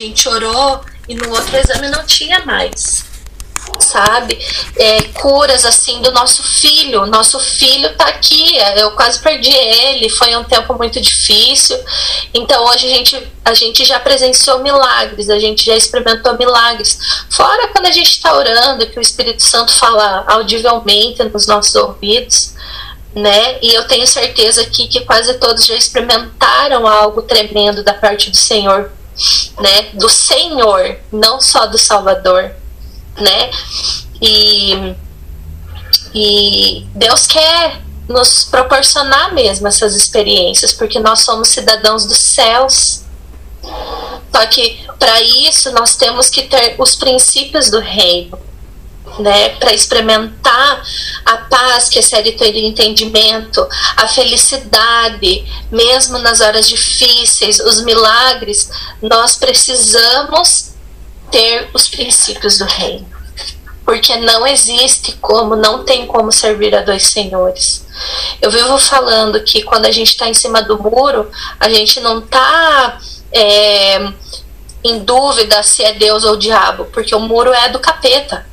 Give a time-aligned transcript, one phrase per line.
[0.00, 3.04] A gente orou e no outro exame não tinha mais
[3.78, 4.38] sabe?
[4.76, 7.04] É, curas assim do nosso filho.
[7.04, 11.78] Nosso filho tá aqui, eu quase perdi ele, foi um tempo muito difícil.
[12.32, 16.98] Então hoje a gente, a gente já presenciou milagres, a gente já experimentou milagres.
[17.28, 22.54] Fora quando a gente está orando, que o Espírito Santo fala audivelmente nos nossos ouvidos.
[23.14, 23.58] Né?
[23.60, 28.36] E eu tenho certeza aqui que quase todos já experimentaram algo tremendo da parte do
[28.36, 28.90] Senhor,
[29.58, 29.90] né?
[29.94, 32.54] Do Senhor, não só do Salvador
[33.20, 33.50] né?
[34.20, 34.94] E,
[36.14, 43.02] e Deus quer nos proporcionar mesmo essas experiências, porque nós somos cidadãos dos céus.
[44.32, 48.38] Só que para isso nós temos que ter os princípios do reino,
[49.18, 50.82] né, para experimentar
[51.24, 58.70] a paz que excede todo entendimento, a felicidade, mesmo nas horas difíceis, os milagres,
[59.02, 60.70] nós precisamos
[61.30, 63.08] ter os princípios do reino.
[63.84, 67.84] Porque não existe como, não tem como servir a dois senhores.
[68.40, 72.20] Eu vivo falando que quando a gente está em cima do muro, a gente não
[72.20, 72.98] está
[73.32, 74.12] é,
[74.84, 78.46] em dúvida se é Deus ou o diabo, porque o muro é do capeta.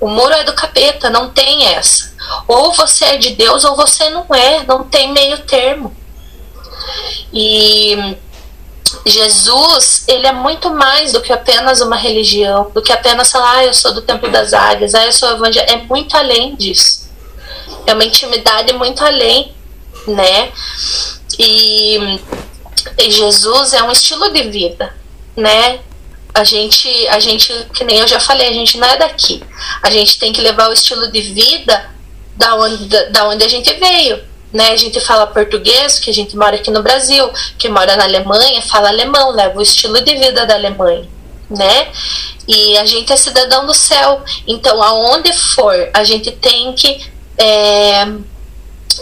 [0.00, 2.14] O muro é do capeta, não tem essa.
[2.46, 5.94] Ou você é de Deus ou você não é, não tem meio termo.
[7.32, 8.16] E
[9.04, 13.64] Jesus, ele é muito mais do que apenas uma religião, do que apenas falar, ah,
[13.64, 15.72] eu sou do Templo das Águias, ah, eu sou evangélico.
[15.72, 17.08] É muito além disso.
[17.86, 19.54] É uma intimidade muito além,
[20.06, 20.50] né?
[21.38, 22.20] E,
[22.98, 24.94] e Jesus é um estilo de vida,
[25.36, 25.80] né?
[26.36, 29.42] A gente, a gente, que nem eu já falei, a gente não é daqui.
[29.82, 31.90] A gente tem que levar o estilo de vida
[32.36, 34.22] da onde, da onde a gente veio
[34.56, 34.70] né?
[34.70, 38.62] A gente fala português, que a gente mora aqui no Brasil, que mora na Alemanha,
[38.62, 41.06] fala alemão, leva o estilo de vida da Alemanha,
[41.50, 41.92] né?
[42.48, 47.04] E a gente é cidadão do céu, então aonde for, a gente tem que
[47.38, 48.02] é,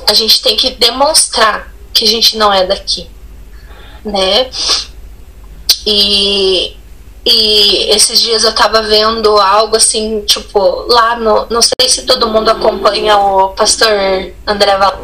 [0.08, 3.06] a gente tem que demonstrar que a gente não é daqui,
[4.04, 4.50] né?
[5.86, 6.74] E,
[7.24, 11.46] e esses dias eu tava vendo algo assim, tipo, lá no.
[11.50, 13.92] Não sei se todo mundo acompanha o pastor
[14.46, 14.98] André Val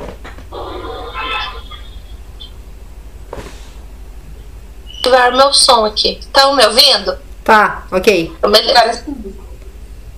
[5.11, 6.19] ativar meu som aqui.
[6.21, 7.19] Estão me ouvindo?
[7.43, 8.33] Tá, ok.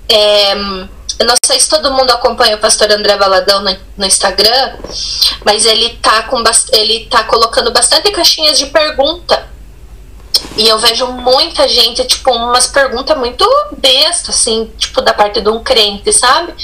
[0.08, 4.76] É, eu não sei se todo mundo acompanha o pastor André Valadão no, no Instagram,
[5.44, 6.42] mas ele tá, com,
[6.72, 9.50] ele tá colocando bastante caixinhas de pergunta.
[10.56, 13.46] E eu vejo muita gente, tipo, umas perguntas muito
[13.78, 16.54] bestas, assim, tipo, da parte de um crente, sabe?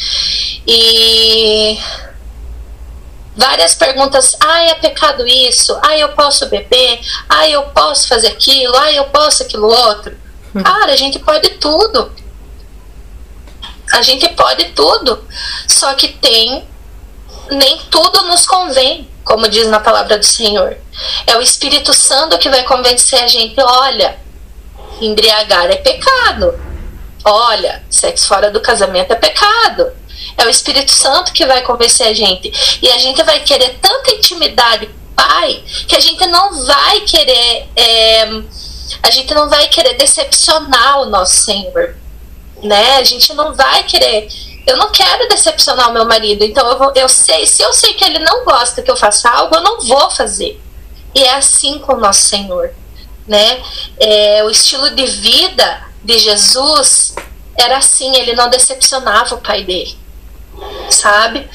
[0.66, 1.78] E
[3.36, 4.36] várias perguntas.
[4.40, 5.78] Ah, é pecado isso?
[5.82, 7.00] Ah, eu posso beber?
[7.28, 8.76] Ah, eu posso fazer aquilo?
[8.76, 10.16] Ah, eu posso aquilo outro?
[10.54, 10.62] Hum.
[10.62, 12.12] Cara, a gente pode tudo.
[13.92, 15.24] A gente pode tudo.
[15.66, 16.66] Só que tem.
[17.50, 20.78] Nem tudo nos convém, como diz na palavra do Senhor.
[21.26, 24.18] É o Espírito Santo que vai convencer a gente: olha,
[25.02, 26.58] embriagar é pecado.
[27.22, 29.92] Olha, sexo fora do casamento é pecado.
[30.38, 32.50] É o Espírito Santo que vai convencer a gente.
[32.80, 37.68] E a gente vai querer tanta intimidade Pai que a gente não vai querer.
[37.76, 38.22] É,
[39.02, 41.96] a gente não vai querer decepcionar o nosso Senhor.
[42.62, 42.96] Né?
[42.96, 44.28] A gente não vai querer.
[44.68, 46.44] Eu não quero decepcionar o meu marido.
[46.44, 49.28] Então eu, vou, eu sei, se eu sei que ele não gosta que eu faça
[49.30, 50.60] algo, eu não vou fazer.
[51.14, 52.70] E é assim com o nosso Senhor.
[53.26, 53.62] Né?
[53.98, 57.14] É, o estilo de vida de Jesus
[57.56, 59.98] era assim, ele não decepcionava o pai dele
[60.90, 61.48] sabe?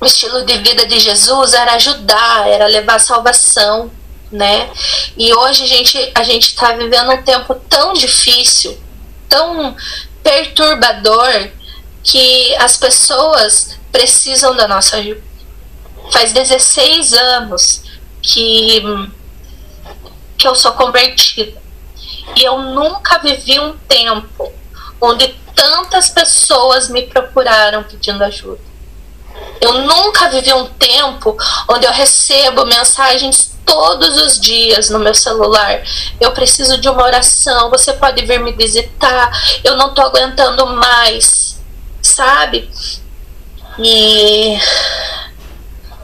[0.00, 3.90] O estilo de vida de Jesus era ajudar, era levar salvação,
[4.30, 4.70] né?
[5.16, 8.78] E hoje a gente a gente está vivendo um tempo tão difícil,
[9.28, 9.74] tão
[10.22, 11.50] perturbador
[12.04, 15.22] que as pessoas precisam da nossa ajuda.
[16.12, 17.82] Faz 16 anos
[18.22, 18.82] que
[20.36, 21.62] que eu sou convertida.
[22.36, 24.52] E eu nunca vivi um tempo
[25.00, 28.60] onde tantas pessoas me procuraram pedindo ajuda.
[29.60, 31.36] Eu nunca vivi um tempo
[31.68, 35.82] onde eu recebo mensagens todos os dias no meu celular.
[36.20, 37.70] Eu preciso de uma oração.
[37.70, 39.30] Você pode vir me visitar.
[39.62, 41.53] Eu não tô aguentando mais,
[42.04, 42.70] sabe?
[43.78, 44.56] E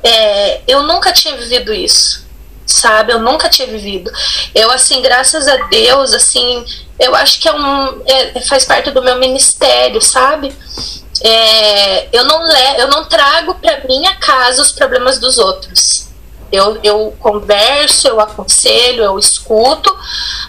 [0.02, 2.26] é, eu nunca tinha vivido isso,
[2.66, 3.12] sabe?
[3.12, 4.10] Eu nunca tinha vivido.
[4.54, 6.64] Eu, assim, graças a Deus, assim,
[6.98, 10.54] eu acho que é um é, faz parte do meu ministério, sabe?
[11.22, 16.08] É, eu não le, eu não trago para minha casa os problemas dos outros.
[16.50, 19.96] Eu, eu converso, eu aconselho, eu escuto,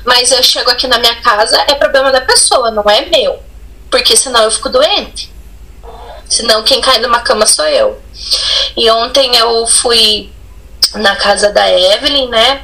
[0.03, 3.39] mas eu chego aqui na minha casa, é problema da pessoa, não é meu.
[3.91, 5.30] Porque senão eu fico doente.
[6.31, 8.01] Senão quem cai numa cama sou eu.
[8.77, 10.29] E ontem eu fui
[10.95, 12.63] na casa da Evelyn, né?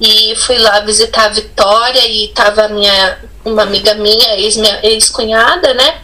[0.00, 5.74] E fui lá visitar a Vitória e tava minha uma amiga minha, ex, minha ex-cunhada,
[5.74, 6.02] né?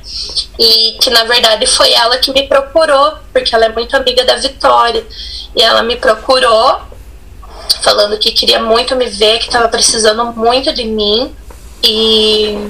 [0.58, 4.35] E que na verdade foi ela que me procurou, porque ela é muito amiga da
[4.37, 5.06] Vitória.
[5.55, 6.81] E ela me procurou,
[7.82, 11.32] falando que queria muito me ver, que estava precisando muito de mim.
[11.85, 12.69] E,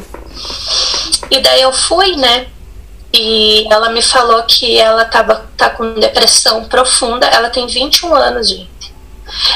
[1.31, 2.49] e daí eu fui, né?
[3.13, 7.27] E ela me falou que ela tava, tá com depressão profunda.
[7.27, 8.95] Ela tem 21 anos, gente.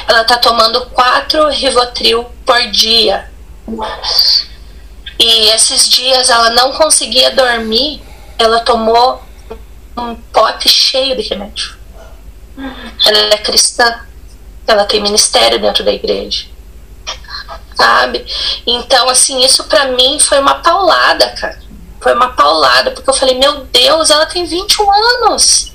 [0.06, 3.31] Ela tá tomando quatro Rivotril por dia.
[5.19, 8.02] E esses dias ela não conseguia dormir,
[8.38, 9.23] ela tomou
[9.96, 11.79] um pote cheio de remédio.
[13.06, 14.00] Ela é cristã,
[14.67, 16.46] ela tem ministério dentro da igreja.
[17.75, 18.26] Sabe?
[18.67, 21.61] Então, assim, isso para mim foi uma paulada, cara.
[22.00, 25.73] Foi uma paulada, porque eu falei, meu Deus, ela tem 21 anos.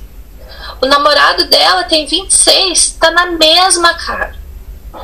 [0.81, 4.35] O namorado dela tem 26, tá na mesma, cara.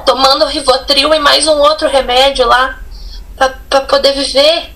[0.05, 2.79] Tomando Rivotril e mais um outro remédio lá
[3.69, 4.73] para poder viver.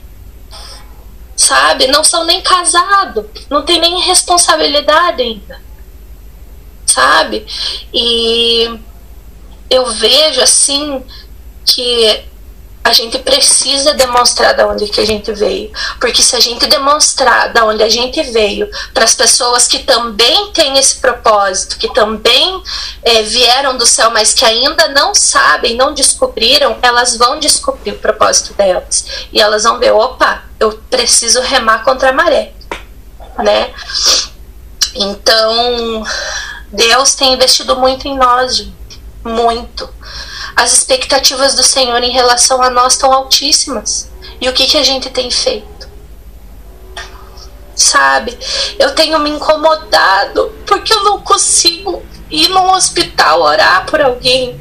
[1.35, 1.87] Sabe?
[1.87, 5.61] Não são nem casados, não tem nem responsabilidade ainda.
[6.85, 7.45] Sabe?
[7.93, 8.79] E
[9.69, 11.03] eu vejo assim
[11.65, 12.23] que
[12.85, 17.51] a gente precisa demonstrar da onde que a gente veio, porque se a gente demonstrar
[17.51, 22.61] da onde a gente veio para as pessoas que também têm esse propósito, que também
[23.01, 27.97] é, vieram do céu, mas que ainda não sabem, não descobriram, elas vão descobrir o
[27.97, 29.25] propósito delas.
[29.33, 32.53] E elas vão ver, opa, eu preciso remar contra a maré,
[33.39, 33.73] né?
[34.93, 36.03] Então
[36.71, 39.89] Deus tem investido muito em nós, gente, muito
[40.55, 44.09] as expectativas do Senhor em relação a nós estão altíssimas.
[44.39, 45.89] E o que, que a gente tem feito?
[47.75, 48.37] Sabe?
[48.79, 54.59] Eu tenho me incomodado porque eu não consigo ir num hospital orar por alguém.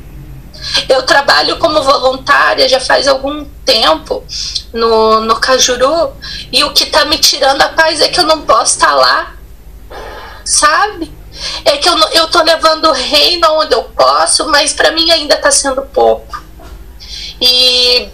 [0.88, 4.25] Eu trabalho como voluntária já faz algum tempo
[4.73, 6.12] no, no Cajuru
[6.50, 8.94] e o que tá me tirando a paz é que eu não posso estar tá
[8.94, 9.35] lá,
[10.44, 11.14] sabe?
[11.65, 15.37] É que eu, eu tô levando o reino onde eu posso, mas para mim ainda
[15.37, 16.43] tá sendo pouco.
[17.41, 18.09] E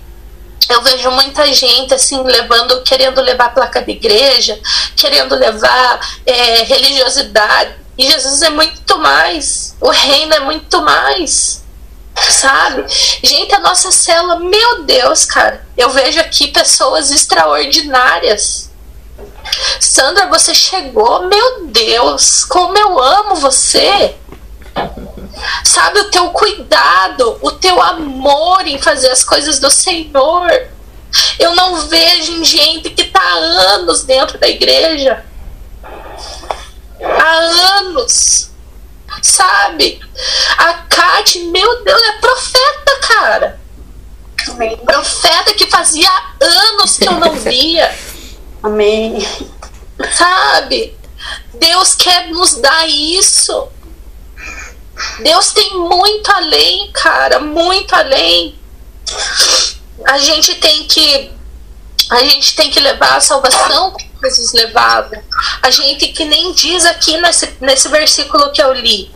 [0.69, 4.59] eu vejo muita gente assim levando, querendo levar placa de igreja,
[4.97, 7.75] querendo levar é, religiosidade.
[7.99, 9.77] E Jesus é muito mais.
[9.81, 11.65] O reino é muito mais.
[12.29, 12.85] Sabe?
[13.23, 18.70] Gente, a nossa célula, meu Deus, cara, eu vejo aqui pessoas extraordinárias
[19.81, 24.15] Sandra, você chegou, meu Deus, como eu amo você.
[25.65, 30.51] Sabe, o teu cuidado, o teu amor em fazer as coisas do Senhor.
[31.39, 33.35] Eu não vejo em gente que está há
[33.75, 35.25] anos dentro da igreja.
[37.03, 37.33] Há
[37.79, 38.51] anos.
[39.23, 40.01] Sabe?
[40.57, 43.61] A Kate, meu Deus, é profeta, cara.
[44.85, 46.11] Profeta que fazia
[46.41, 47.95] anos que eu não via.
[48.63, 49.19] Amém.
[50.17, 50.97] Sabe?
[51.55, 53.69] Deus quer nos dar isso.
[55.23, 58.59] Deus tem muito além, cara, muito além.
[60.05, 61.31] A gente tem que
[62.11, 65.23] a gente tem que levar a salvação que Jesus levava.
[65.63, 69.11] A gente que nem diz aqui nesse, nesse versículo que eu li.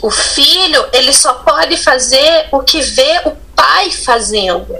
[0.00, 4.74] O filho, ele só pode fazer o que vê o pai fazendo.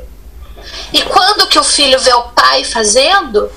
[0.93, 3.51] E quando que o filho vê o pai fazendo?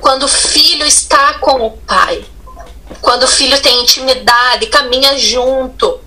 [0.00, 2.24] Quando o filho está com o pai.
[3.00, 6.00] Quando o filho tem intimidade, caminha junto,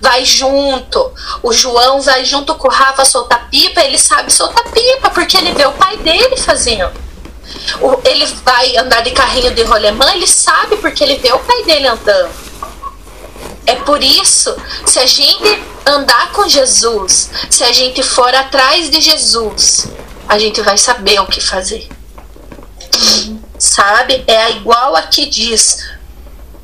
[0.00, 1.12] vai junto.
[1.42, 5.52] O João vai junto com o Rafa soltar pipa, ele sabe soltar pipa, porque ele
[5.52, 6.92] vê o pai dele fazendo.
[8.04, 11.86] Ele vai andar de carrinho de rolemã, ele sabe porque ele vê o pai dele
[11.86, 12.30] andando.
[13.66, 14.54] É por isso,
[14.86, 19.88] se a gente andar com Jesus, se a gente for atrás de Jesus,
[20.28, 21.88] a gente vai saber o que fazer.
[23.58, 24.24] Sabe?
[24.26, 25.88] É igual a que diz: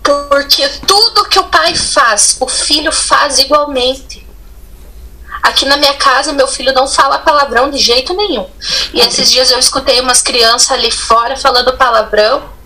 [0.03, 4.27] porque tudo que o pai faz, o filho faz igualmente.
[5.43, 8.47] Aqui na minha casa, meu filho não fala palavrão de jeito nenhum.
[8.93, 12.58] E esses dias eu escutei umas crianças ali fora falando palavrão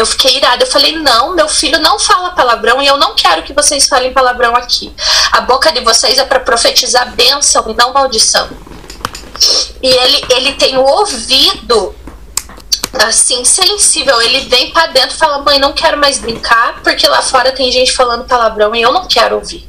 [0.00, 0.64] eu fiquei irada.
[0.64, 4.12] Eu falei: não, meu filho não fala palavrão e eu não quero que vocês falem
[4.12, 4.92] palavrão aqui.
[5.32, 8.48] A boca de vocês é para profetizar bênção e não maldição.
[9.82, 11.94] E ele, ele tem o ouvido
[13.04, 14.20] assim, sensível.
[14.20, 17.70] Ele vem para dentro e fala: mãe, não quero mais brincar, porque lá fora tem
[17.70, 19.68] gente falando palavrão e eu não quero ouvir.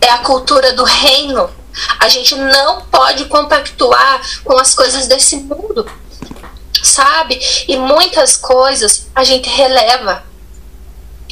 [0.00, 1.50] é a cultura do reino.
[2.00, 5.88] A gente não pode compactuar com as coisas desse mundo,
[6.82, 7.38] sabe?
[7.66, 10.22] E muitas coisas a gente releva.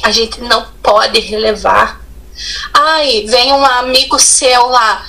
[0.03, 1.99] A gente não pode relevar.
[2.73, 5.05] Ai, vem um amigo seu lá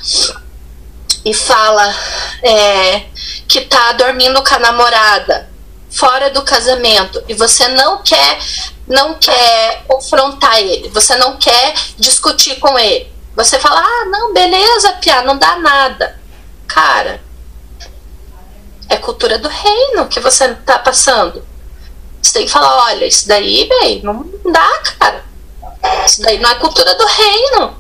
[1.25, 1.95] e fala
[2.42, 3.07] é,
[3.47, 5.49] que tá dormindo com a namorada
[5.90, 8.38] fora do casamento e você não quer
[8.87, 13.12] não quer confrontar ele, você não quer discutir com ele.
[13.37, 16.18] Você fala: "Ah, não, beleza, Pia, não dá nada".
[16.66, 17.21] Cara,
[18.88, 21.45] é cultura do reino que você tá passando.
[22.23, 25.25] Você tem que falar: "Olha, isso daí, velho, não dá, cara.
[26.07, 27.76] Isso daí não é cultura do reino".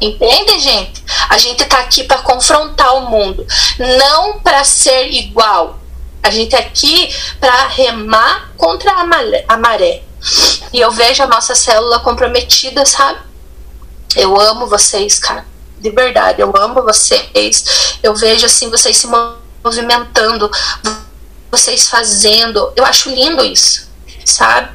[0.00, 1.04] Entende, gente?
[1.28, 3.46] A gente tá aqui para confrontar o mundo,
[3.98, 5.78] não para ser igual.
[6.22, 10.02] A gente é aqui para remar contra a maré.
[10.72, 13.20] E eu vejo a nossa célula comprometida, sabe?
[14.16, 15.46] Eu amo vocês, cara.
[15.78, 17.98] De verdade, eu amo vocês.
[18.02, 19.06] Eu vejo assim vocês se
[19.68, 20.50] movimentando,
[21.50, 22.72] vocês fazendo.
[22.74, 23.88] Eu acho lindo isso,
[24.24, 24.70] sabe?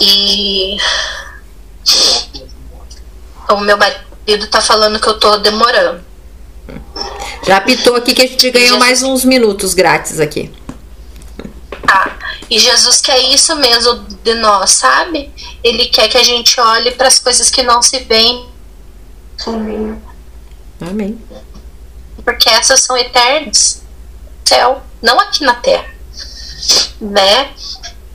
[0.00, 0.76] E
[3.48, 6.02] o meu marido tá falando que eu tô demorando.
[7.46, 8.80] Já apitou aqui que a gente ganhou Jesus...
[8.80, 10.50] mais uns minutos grátis aqui.
[11.86, 12.16] Tá.
[12.48, 15.30] E Jesus quer isso mesmo de nós, sabe?
[15.62, 18.48] Ele quer que a gente olhe para as coisas que não se veem.
[19.46, 20.02] Amém.
[20.80, 21.18] Amém.
[22.24, 23.82] Porque essas são eternas.
[24.44, 25.92] Céu, não aqui na terra.
[27.00, 27.52] Né?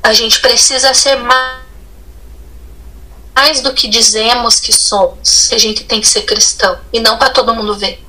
[0.02, 1.58] A gente precisa ser mais
[3.62, 5.52] do que dizemos que somos.
[5.52, 8.08] A gente tem que ser cristão e não para todo mundo ver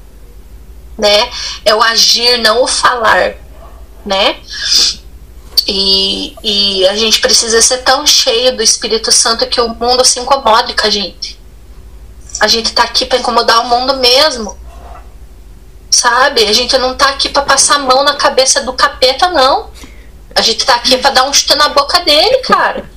[0.98, 1.30] né?
[1.64, 3.36] É o agir, não o falar,
[4.04, 4.36] né?
[5.66, 10.18] E, e a gente precisa ser tão cheio do Espírito Santo que o mundo se
[10.18, 11.38] incomode com a gente.
[12.40, 14.58] A gente tá aqui para incomodar o mundo mesmo.
[15.98, 16.46] Sabe?
[16.46, 19.68] A gente não tá aqui para passar a mão na cabeça do capeta, não.
[20.32, 22.88] A gente tá aqui para dar um chute na boca dele, cara.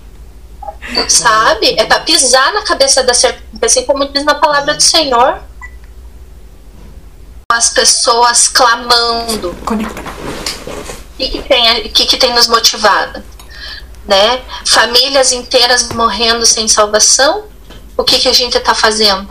[1.09, 1.79] Sabe?
[1.79, 5.41] É para pisar na cabeça da serpente, assim como diz na palavra do Senhor
[7.51, 9.49] as pessoas clamando.
[9.49, 13.23] O que, que, tem, que, que tem nos motivado?
[14.07, 14.43] Né?
[14.67, 17.45] Famílias inteiras morrendo sem salvação.
[17.97, 19.27] O que, que a gente está fazendo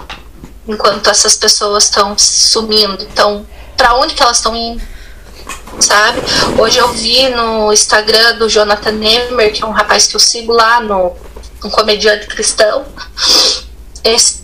[0.67, 3.05] enquanto essas pessoas estão sumindo?
[3.05, 3.47] Então,
[3.81, 4.83] para onde que elas estão indo?
[5.81, 6.21] Sabe?
[6.59, 10.53] Hoje eu vi no Instagram do Jonathan Nemer, que é um rapaz que eu sigo
[10.53, 11.17] lá no
[11.65, 12.85] um comediante cristão.
[14.05, 14.41] Esse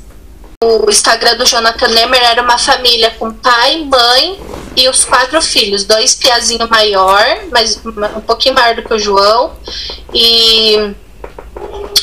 [0.64, 4.40] o Instagram do Jonathan Nemer era uma família com pai, mãe
[4.75, 5.85] e os quatro filhos.
[5.85, 9.55] Dois piazinho maior, mas um pouquinho maior do que o João.
[10.14, 10.95] E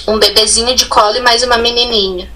[0.08, 2.32] um bebezinho de colo e mais uma menininha.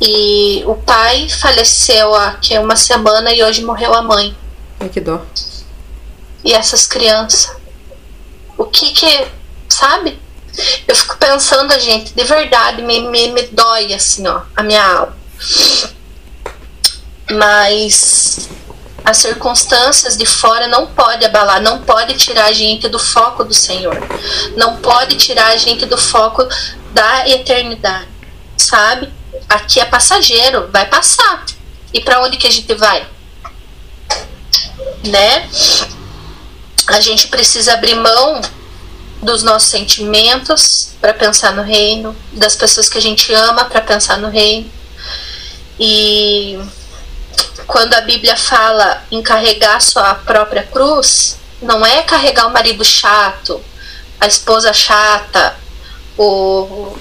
[0.00, 4.36] E o pai faleceu há que uma semana e hoje morreu a mãe.
[4.78, 5.20] Ai, que dó.
[6.44, 7.50] E essas crianças.
[8.56, 9.26] O que que.
[9.68, 10.18] Sabe?
[10.86, 15.16] Eu fico pensando, gente, de verdade, me, me, me dói assim, ó, a minha alma.
[17.30, 18.48] Mas
[19.04, 23.54] as circunstâncias de fora não pode abalar, não pode tirar a gente do foco do
[23.54, 23.96] Senhor,
[24.56, 26.46] não pode tirar a gente do foco
[26.92, 28.08] da eternidade,
[28.56, 29.12] sabe?
[29.48, 31.44] Aqui é passageiro, vai passar.
[31.92, 33.06] E para onde que a gente vai?
[35.04, 35.48] Né?
[36.88, 38.40] A gente precisa abrir mão
[39.22, 44.18] dos nossos sentimentos para pensar no reino, das pessoas que a gente ama para pensar
[44.18, 44.70] no reino
[45.78, 46.58] e
[47.66, 53.62] quando a Bíblia fala em carregar sua própria cruz, não é carregar o marido chato,
[54.18, 55.54] a esposa chata,
[56.16, 56.96] o,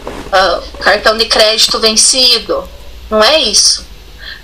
[0.79, 2.67] cartão de crédito vencido.
[3.09, 3.85] Não é isso.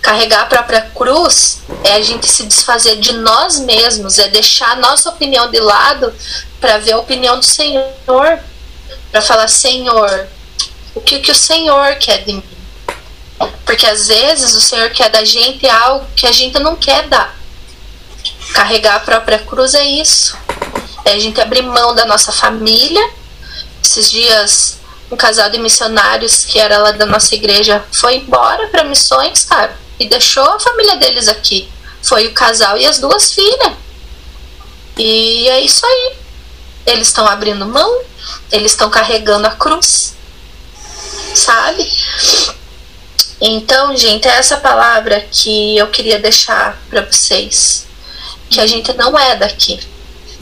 [0.01, 4.75] Carregar a própria cruz é a gente se desfazer de nós mesmos, é deixar a
[4.75, 6.13] nossa opinião de lado
[6.59, 8.39] para ver a opinião do Senhor,
[9.11, 10.27] para falar: Senhor,
[10.93, 12.43] o que, que o Senhor quer de mim?
[13.65, 17.35] Porque às vezes o Senhor quer da gente algo que a gente não quer dar.
[18.53, 20.37] Carregar a própria cruz é isso.
[21.05, 23.09] É a gente abrir mão da nossa família.
[23.83, 24.77] Esses dias,
[25.13, 29.77] um casal de missionários que era lá da nossa igreja foi embora para missões, cara,
[29.99, 31.69] e deixou a família deles aqui.
[32.01, 33.73] Foi o casal e as duas filhas.
[34.97, 36.13] E é isso aí.
[36.85, 38.01] Eles estão abrindo mão,
[38.51, 40.15] eles estão carregando a cruz,
[41.35, 41.89] sabe?
[43.39, 47.85] Então, gente, é essa palavra que eu queria deixar para vocês.
[48.49, 49.79] Que a gente não é daqui.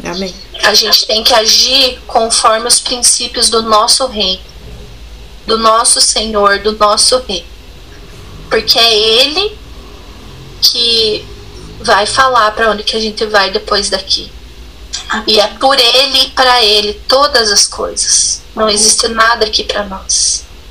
[0.03, 0.33] Amém.
[0.63, 4.41] A gente tem que agir conforme os princípios do nosso rei,
[5.51, 7.45] do nosso Senhor, do nosso rei.
[8.49, 9.57] Porque é Ele
[10.61, 11.27] que
[11.81, 14.31] vai falar para onde que a gente vai depois daqui.
[15.27, 18.41] E é por Ele e para Ele todas as coisas.
[18.55, 20.45] Não existe nada aqui para nós.